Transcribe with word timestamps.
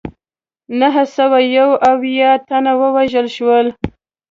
نهه 0.79 1.03
سوه 1.15 1.39
یو 1.57 1.69
اویا 1.91 2.31
تنه 2.47 2.73
ووژل 2.79 3.27
شول. 3.35 3.67